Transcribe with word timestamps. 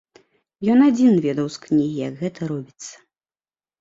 Ён 0.75 0.79
адзін 0.85 1.13
ведаў 1.27 1.47
з 1.55 1.63
кнігі, 1.67 1.99
як 2.07 2.13
гэта 2.25 2.51
робіцца. 2.53 2.93